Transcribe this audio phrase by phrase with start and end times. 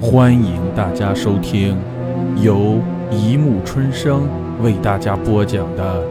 [0.00, 1.76] 欢迎大家收听
[2.40, 4.28] 由一木春生
[4.62, 6.06] 为大家播讲的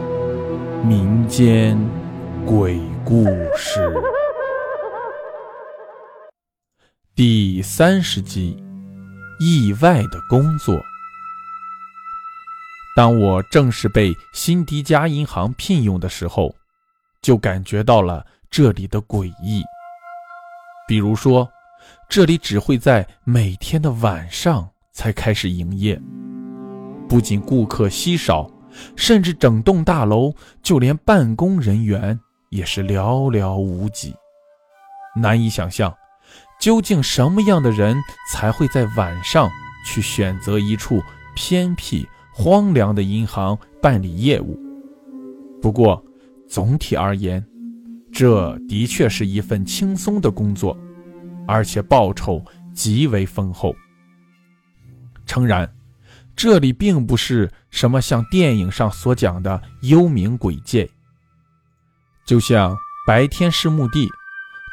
[0.84, 1.78] 民间
[2.44, 3.24] 鬼故
[3.56, 3.90] 事
[7.14, 8.62] 第三十集：
[9.40, 10.78] 意外的工作。
[12.94, 16.54] 当我正式被辛迪加银行聘用的时候，
[17.22, 19.62] 就感觉到了这里的诡异。
[20.86, 21.48] 比如说，
[22.08, 26.00] 这里只会在每天的晚上才开始营业，
[27.08, 28.50] 不仅顾客稀少，
[28.96, 30.32] 甚至整栋大楼
[30.62, 32.18] 就连办公人员
[32.50, 34.14] 也是寥寥无几。
[35.16, 35.94] 难以想象，
[36.60, 37.96] 究竟什么样的人
[38.30, 39.50] 才会在晚上
[39.84, 41.02] 去选择一处
[41.34, 44.58] 偏僻、荒凉的银行办理业务？
[45.60, 46.02] 不过，
[46.48, 47.44] 总体而言，
[48.12, 50.76] 这的确是一份轻松的工作，
[51.48, 52.44] 而且报酬
[52.74, 53.74] 极为丰厚。
[55.24, 55.74] 诚然，
[56.36, 60.88] 这里并不是什么像电影上所讲的幽冥鬼界，
[62.26, 64.08] 就像白天是墓地，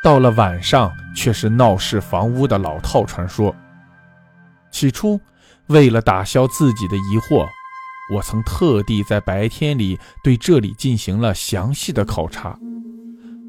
[0.04, 3.56] 到了晚上却是闹市房屋的老套传说。
[4.70, 5.20] 起初，
[5.68, 7.48] 为了打消自己的疑惑，
[8.14, 12.60] 我曾特地在白天里对这里进行了详细的考察。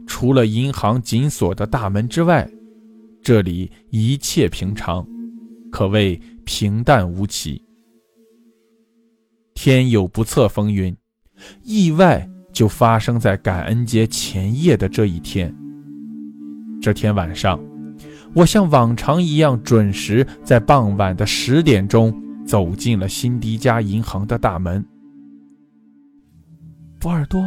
[0.06, 2.48] 除了银行紧锁的大门之外，
[3.26, 5.04] 这里一切平常，
[5.72, 7.60] 可谓平淡无奇。
[9.52, 10.96] 天有不测风云，
[11.64, 15.52] 意外就发生在感恩节前夜的这一天。
[16.80, 17.58] 这天晚上，
[18.32, 22.14] 我像往常一样准时在傍晚的十点钟
[22.46, 24.86] 走进了辛迪加银行的大门。
[27.00, 27.42] 博尔多，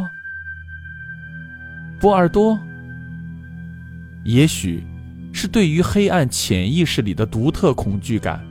[1.98, 2.60] 博尔多。
[4.26, 4.84] 也许
[5.32, 8.44] 是对于黑暗潜意识里的独特恐惧感，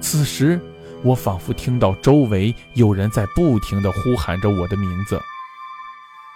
[0.00, 0.60] 此时
[1.02, 5.20] 我仿佛听到周围有人在不停地呼喊着我的名字。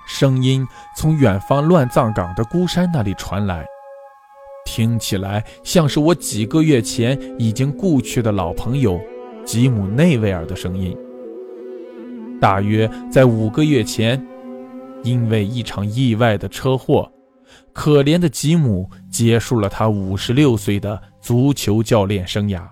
[0.06, 3.64] 声音从远方乱葬岗的孤山那里传来，
[4.66, 9.00] 听起来像是我几个月前已经故去的老朋友
[9.44, 10.96] 吉姆内维尔的声音。
[12.40, 14.20] 大约在五个月前，
[15.04, 17.10] 因为一场意外的车祸。
[17.72, 22.62] 可怜的吉姆结束了他五十六岁的足球教练生涯。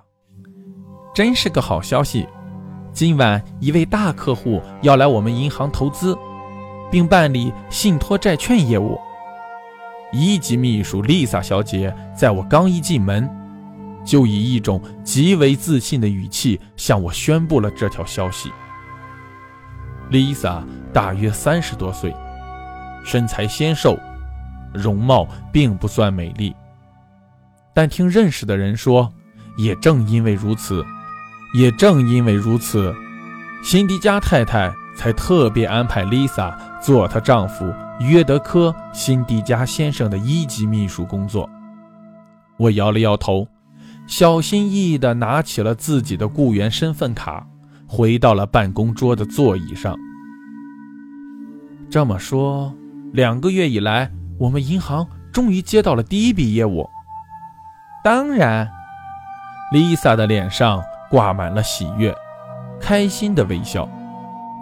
[1.15, 2.27] 真是个好消息！
[2.93, 6.17] 今晚一位大客户要来我们银行投资，
[6.91, 8.99] 并办理信托债券业务。
[10.13, 13.29] 一级秘书丽萨小姐在我刚一进门，
[14.05, 18.51] 就以一种极为自信的语气向我宣布了这条消息。
[20.11, 22.15] 丽萨大约三十多岁，
[23.05, 23.99] 身材纤瘦。
[24.73, 26.55] 容貌并不算美丽，
[27.75, 29.13] 但听认识的人说，
[29.57, 30.85] 也正因为如此，
[31.55, 32.95] 也正因为如此，
[33.63, 41.49] 辛迪加太太才特别安排丽萨做她丈夫约德科·辛迪加先生的一级秘书工作。
[42.57, 43.49] 我摇了摇头，
[44.07, 47.47] 小心翼翼地拿起了自己的雇员身份卡，
[47.87, 49.97] 回到了办公桌的座椅上。
[51.91, 52.75] 这么说，
[53.13, 54.13] 两个月以来。
[54.39, 56.89] 我们银行终于接到了第一笔业务。
[58.05, 58.71] 当然，
[59.73, 62.15] 丽萨的脸上挂满了喜悦，
[62.81, 63.89] 开心的微笑。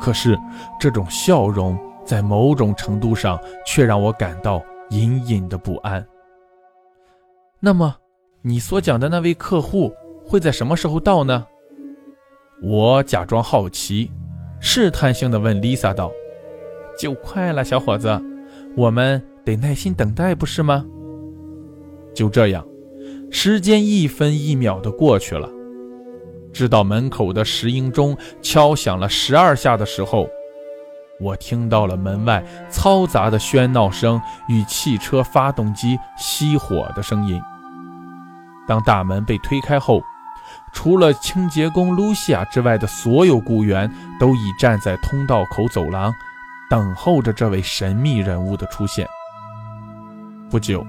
[0.00, 0.38] 可是，
[0.80, 6.04] 这种笑容在某种程度上却让我感到隐隐的不安。
[7.60, 7.94] 那么，
[8.42, 9.92] 你所讲的那位客户
[10.24, 11.46] 会在什么时候到呢？
[12.62, 14.10] 我假装好奇，
[14.58, 16.10] 试探性的问丽萨道
[16.98, 18.18] ：“就快了，小伙子，
[18.74, 20.84] 我们。”得耐心等待，不是吗？
[22.12, 22.66] 就这样，
[23.30, 25.48] 时间一分一秒的过去了。
[26.52, 30.28] 直到门口的石英钟敲响了十二下的时候，
[31.20, 37.40] 我听到了门外嘈杂的喧闹声与汽车发动机熄火的声音。
[38.66, 40.02] 当大门被推开后，
[40.72, 43.88] 除了清洁工露西亚之外的所有雇员
[44.18, 46.12] 都已站在通道口走廊，
[46.68, 49.06] 等候着这位神秘人物的出现。
[50.48, 50.86] 不久，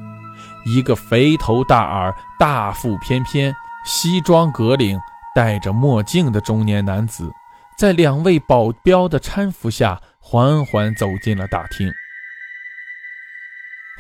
[0.66, 5.00] 一个肥头大耳、大腹翩翩、西装革领、
[5.34, 7.32] 戴着墨镜的中年男子，
[7.78, 11.92] 在两位保镖的搀扶下，缓缓走进了大厅。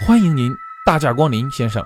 [0.05, 0.55] 欢迎您
[0.85, 1.83] 大驾光临，先生。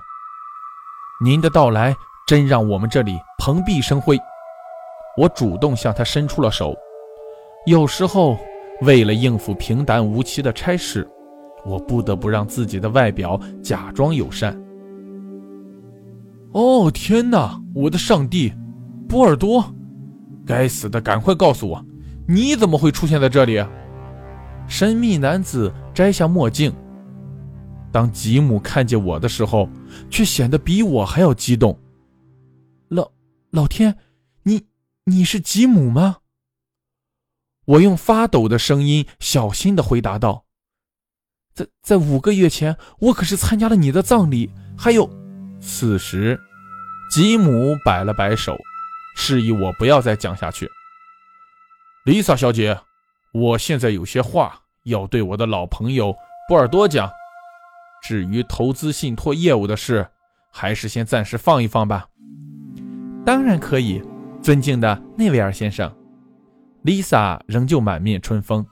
[1.23, 1.95] 您的到来
[2.27, 4.19] 真让我们这里蓬荜生辉。
[5.17, 6.75] 我主动向他伸出了手。
[7.65, 8.37] 有时候，
[8.81, 11.09] 为了应付平淡无奇的差事。
[11.65, 14.59] 我不得不让自己的外表假装友善。
[16.51, 17.61] 哦天哪！
[17.73, 18.53] 我的上帝，
[19.07, 19.63] 波尔多！
[20.45, 21.85] 该死的，赶快告诉我，
[22.27, 23.63] 你怎么会出现在这里？
[24.67, 26.73] 神秘男子摘下墨镜。
[27.91, 29.69] 当吉姆看见我的时候，
[30.09, 31.77] 却显得比我还要激动。
[32.89, 33.09] 老
[33.49, 33.95] 老天，
[34.43, 34.63] 你
[35.05, 36.17] 你是吉姆吗？
[37.65, 40.43] 我用发抖的声音小心的回答道
[41.53, 45.09] ：“在在五个月前，我可是参加了你的葬礼，还有……”
[45.61, 46.39] 此时，
[47.11, 48.57] 吉姆摆了摆手，
[49.15, 50.69] 示意我不要再讲下去。
[52.05, 52.79] 丽萨小姐，
[53.31, 56.15] 我现在有些话要对我的老朋友
[56.49, 57.09] 波尔多讲。
[58.01, 60.07] 至于投资信托业务的事，
[60.51, 62.07] 还是先暂时放一放吧。
[63.23, 64.01] 当然可以，
[64.41, 65.95] 尊敬的内维尔先生。
[66.83, 68.65] Lisa 仍旧满面春风。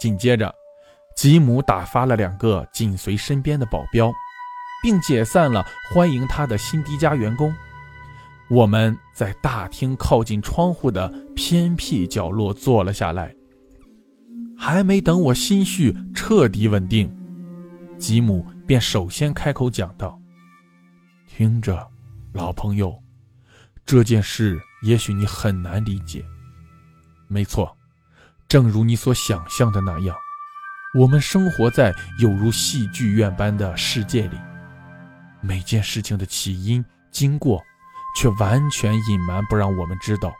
[0.00, 0.54] 紧接着，
[1.18, 4.12] 吉姆打发了两个紧随身边的保镖，
[4.80, 7.52] 并解散了欢迎他的辛迪加员工。
[8.48, 13.34] 我们在大厅靠近窗户的偏僻角落坐了下来。
[14.56, 17.12] 还没等我心绪彻底稳定，
[17.98, 20.16] 吉姆便首先开口讲道
[21.26, 21.84] ：“听着，
[22.32, 22.96] 老朋友，
[23.84, 26.24] 这件事也许你很难理解。”
[27.26, 27.76] 没错，
[28.46, 30.16] 正如你所想象的那样，
[30.94, 34.38] 我们生活在有如戏剧院般的世界里，
[35.42, 37.62] 每件事情的起因、经过，
[38.16, 40.32] 却完全隐瞒不让我们知道。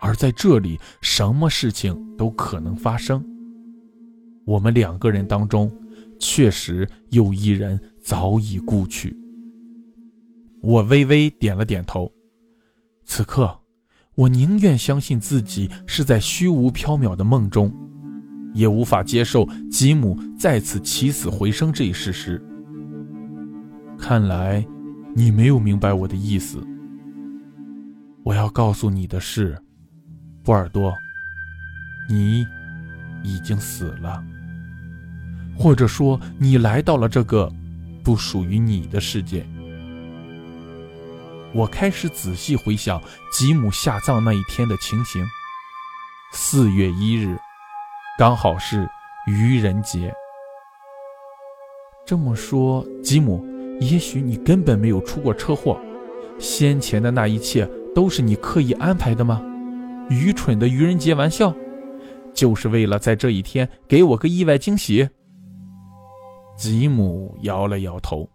[0.00, 3.24] 而在这里，什么事情都可能发生。
[4.46, 5.70] 我们两个人当中，
[6.18, 9.16] 确实有一人早已故去。
[10.62, 12.10] 我微微点了点头。
[13.04, 13.60] 此刻。
[14.16, 17.70] 我宁愿相信自己是在虚无缥缈的梦中，
[18.56, 22.42] 也无法接受吉姆再次起死回生这一事实。
[23.98, 24.66] 看来，
[25.14, 26.66] 你没有明白我的意思。
[28.24, 29.56] 我要告诉你的是，
[30.42, 30.92] 波尔多，
[32.08, 32.44] 你
[33.22, 34.24] 已经死了，
[35.56, 37.52] 或者说，你来到了这个
[38.02, 39.46] 不属于你的世界。
[41.54, 43.00] 我开始仔细回想
[43.32, 45.24] 吉姆下葬那一天的情形。
[46.32, 47.38] 四月一日，
[48.18, 48.88] 刚好是
[49.26, 50.10] 愚人节。
[52.06, 53.44] 这么说，吉姆，
[53.78, 55.78] 也许你根本没有出过车祸，
[56.38, 59.42] 先前的那一切都是你刻意安排的吗？
[60.08, 61.54] 愚蠢的愚人节玩笑，
[62.32, 65.06] 就是为了在这一天给我个意外惊喜。
[66.56, 68.26] 吉姆摇了摇头，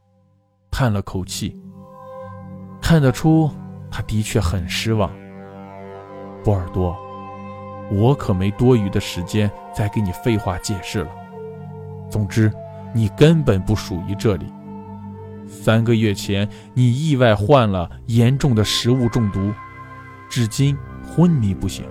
[0.69, 1.59] 叹了口气。
[2.79, 3.49] 看得出，
[3.89, 5.11] 他的确很失望。
[6.43, 6.95] 波尔多，
[7.91, 11.11] 我可没多余的时间再给你废话解释了。
[12.09, 12.51] 总之，
[12.93, 14.45] 你根本不属于这里。
[15.45, 19.51] 三个月前，你意外患了严重的食物中毒，
[20.29, 21.85] 至今昏迷不醒。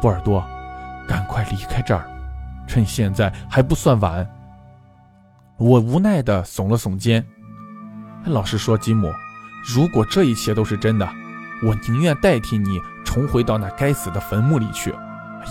[0.00, 0.44] 波尔多，
[1.06, 2.04] 赶快离开这儿，
[2.66, 4.28] 趁现在还不算晚。
[5.56, 7.24] 我无奈地耸了耸肩。
[8.24, 9.12] 老实说，吉姆。
[9.64, 11.08] 如果这一切都是真的，
[11.64, 12.80] 我宁愿代替你
[13.16, 14.94] 重回到那该死的坟墓里去，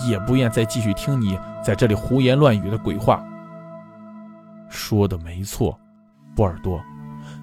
[0.08, 3.20] 也不愿再继续听你在这里胡言乱语的鬼话。
[4.68, 5.76] 说的没错，
[6.36, 6.80] 波尔多，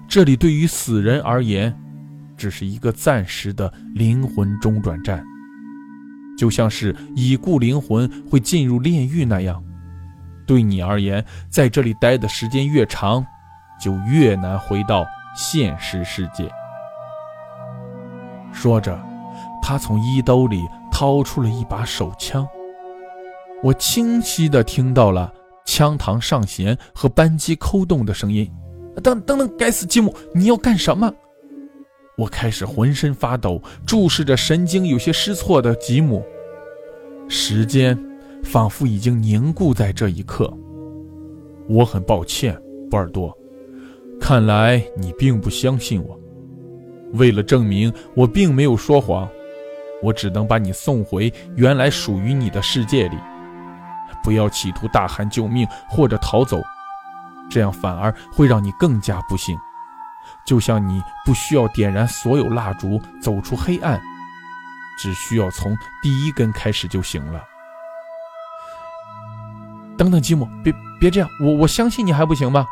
[0.08, 1.78] 这里对于死人而言，
[2.38, 5.22] 只是一个暂时的灵魂中转站，
[6.38, 9.62] 就像是已故灵魂会进入炼狱那样。
[10.46, 13.22] 对你而言，在这里待的时间越长，
[13.78, 15.04] 就越难回到
[15.36, 16.50] 现实世界。
[18.54, 18.98] 说着，
[19.66, 22.46] 他从衣兜里掏出了一把手枪。
[23.62, 25.32] 我清晰地听到了
[25.64, 28.46] 枪膛上弦和扳机扣动的声音。
[29.02, 31.10] 等等等，该死，吉姆，你要干什么？
[32.18, 36.22] 我开始浑身发抖，注视着神经有些失措的吉姆。
[37.26, 37.98] 时间
[38.42, 40.52] 仿佛已经凝固在这一刻。
[41.70, 42.54] 我很抱歉，
[42.90, 43.34] 波尔多，
[44.20, 46.20] 看来你并不相信我。
[47.14, 49.26] 为了证明我并没有说谎，
[50.02, 53.18] 我只能把你送回原来属于你的世界里。
[54.22, 56.62] 不要企图大喊救命或者逃走，
[57.50, 59.58] 这样反而会让你更加不幸。
[60.46, 64.00] 就像你不需要点燃所有蜡烛走出黑暗，
[64.98, 67.42] 只需要从第一根开始就行了。
[69.96, 72.66] 等等，吉姆，别别这样，我我相信你还不行吗？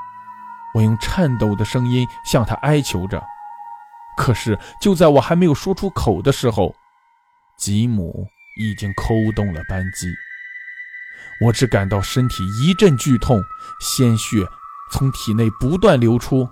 [0.75, 3.23] 我用颤抖的声音向他哀求着。
[4.17, 6.75] 可是，就在我还没有说出口的时候，
[7.62, 8.26] 吉姆
[8.59, 10.12] 已经扣动了扳机。
[11.40, 13.40] 我只感到身体一阵剧痛，
[13.78, 14.45] 鲜血
[14.90, 16.45] 从体内不断流出，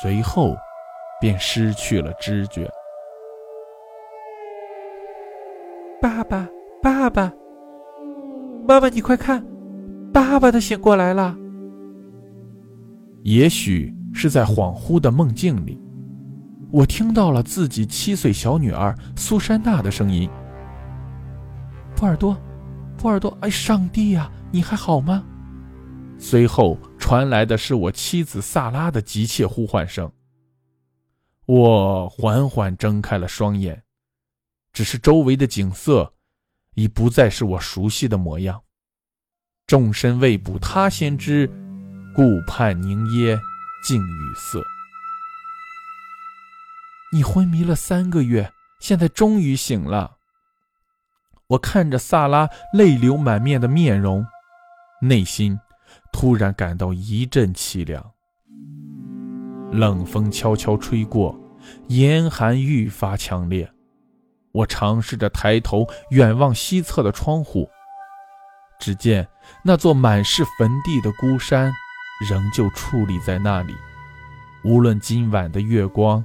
[0.00, 0.56] 随后
[1.20, 2.66] 便失去了知觉。
[6.00, 6.48] 爸爸，
[6.82, 7.30] 爸爸，
[8.66, 9.46] 妈妈，你快看，
[10.14, 11.36] 爸爸他醒过来了。
[13.22, 15.78] 也许是在恍惚的梦境里，
[16.70, 20.28] 我听到了自己七岁小女儿苏珊娜的声音
[21.96, 22.36] ：“波尔多，
[22.98, 25.24] 波尔多，哎，上帝呀，你还好吗？”
[26.18, 30.10] 随后传来的是我妻子萨拉的急切呼唤声。
[31.46, 33.82] 我缓缓睁开了双眼。
[34.72, 36.12] 只是周围的景色，
[36.74, 38.60] 已不再是我熟悉的模样。
[39.66, 41.50] 众神未卜，他先知，
[42.14, 43.38] 顾盼凝噎，
[43.82, 44.60] 静语塞。
[47.12, 50.16] 你昏迷了三个月，现在终于醒了。
[51.48, 54.26] 我看着萨拉泪流满面的面容，
[55.00, 55.58] 内心
[56.12, 58.12] 突然感到一阵凄凉。
[59.70, 61.38] 冷风悄悄吹过，
[61.88, 63.70] 严寒愈发强烈。
[64.52, 67.68] 我尝试着抬头远望西侧的窗户，
[68.80, 69.28] 只见
[69.62, 71.72] 那座满是坟地的孤山
[72.28, 73.74] 仍旧矗立在那里，
[74.64, 76.24] 无论今晚的月光